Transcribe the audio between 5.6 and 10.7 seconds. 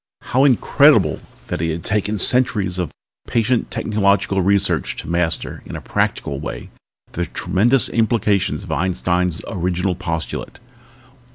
in a practical way the tremendous implications of Einstein's original postulate.